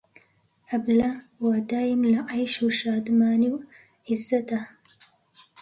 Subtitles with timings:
[0.69, 1.11] ئەبلە
[1.43, 3.57] وا دایم لە عەیش و شادمانی و
[4.07, 4.59] عیززەتا